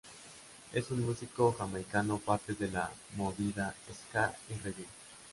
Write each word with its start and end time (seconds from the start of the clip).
Es 0.73 0.89
un 0.89 1.05
músico 1.05 1.53
jamaicano 1.53 2.17
parte 2.17 2.53
de 2.53 2.71
la 2.71 2.89
movida 3.15 3.75
ska 3.93 4.35
y 4.49 4.53
reggae. 4.55 4.87